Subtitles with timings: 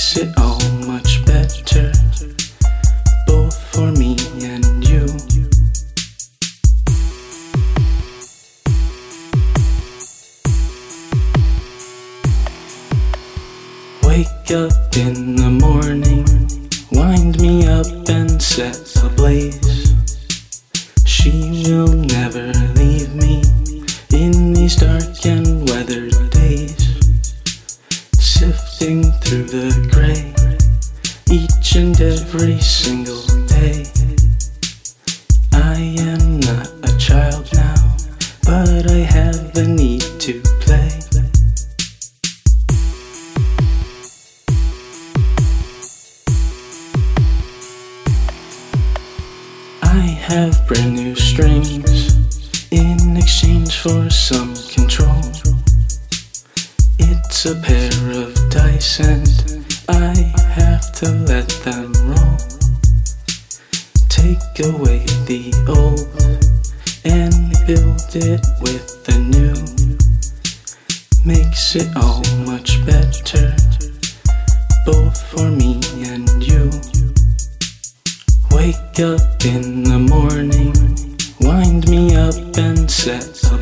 [0.00, 1.92] Makes it all much better,
[3.26, 5.04] both for me and you.
[14.08, 16.24] Wake up in the morning,
[16.92, 19.92] wind me up and set ablaze.
[21.04, 23.19] She will never leave me
[31.70, 33.84] each every single day.
[35.52, 37.96] I am not a child now,
[38.44, 40.90] but I have the need to play.
[49.82, 52.16] I have brand new strings
[52.72, 55.22] in exchange for some control.
[56.98, 59.59] It's a pair of dice, and
[59.92, 60.14] I
[60.54, 62.36] have to let them roll.
[64.08, 66.06] Take away the old
[67.04, 69.56] and build it with the new.
[71.24, 73.56] Makes it all much better,
[74.86, 76.70] both for me and you.
[78.52, 80.72] Wake up in the morning,
[81.40, 83.59] wind me up and set ablaze.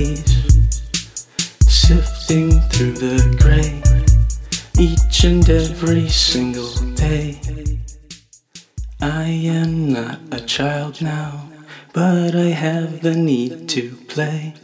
[0.00, 0.82] Days.
[1.68, 3.70] Sifting through the gray
[4.78, 7.38] each and every single day.
[9.00, 9.24] I
[9.60, 11.48] am not a child now,
[11.92, 14.54] but I have the need to play.